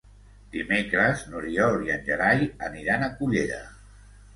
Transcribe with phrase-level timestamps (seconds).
[0.55, 3.67] Dimecres n'Oriol i en Gerai aniran a Cullera.